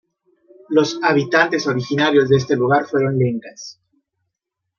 Los 0.69 0.99
habitantes 1.03 1.67
originarios 1.67 2.27
de 2.27 2.37
este 2.37 2.55
lugar 2.55 2.87
fueron 2.87 3.19
Lencas. 3.19 3.79